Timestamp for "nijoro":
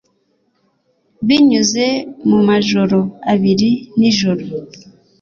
3.99-4.43